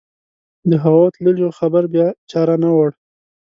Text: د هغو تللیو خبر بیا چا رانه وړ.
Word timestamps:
د 0.69 0.71
هغو 0.83 1.05
تللیو 1.15 1.49
خبر 1.59 1.83
بیا 1.93 2.07
چا 2.29 2.41
رانه 2.47 2.69
وړ. 2.77 2.89